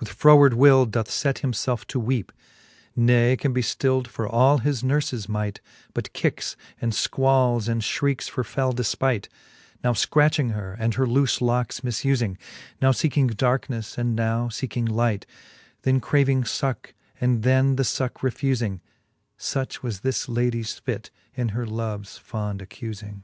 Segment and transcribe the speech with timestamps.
[0.00, 2.34] With froward will doth let himlelfe to weepe j
[3.00, 5.60] Ne can be ftild for all his nurles might,
[5.94, 9.28] But kicks, and Iquals, and fhriekes for fell delpightj
[9.84, 12.38] Now Icratching her, and her loole locks mufuling j
[12.82, 15.26] Now feeking darkenefle, and now leeking light ,*
[15.82, 18.80] Then craving fucke, and then the fucke refufing:
[19.36, 23.22] Such was this ladies fit, in her loves fond accufing.